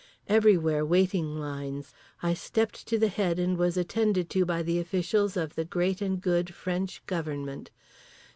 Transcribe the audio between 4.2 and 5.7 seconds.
to by the officials of the